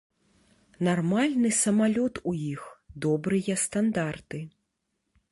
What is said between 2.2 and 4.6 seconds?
у іх, добрыя стандарты.